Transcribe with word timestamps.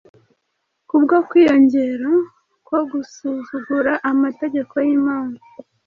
Kubwo 0.89 1.15
kwiyongera 1.29 2.11
ko 2.67 2.77
gusuzugura 2.91 3.93
amategeko 4.11 4.73
y’Imana 4.85 5.37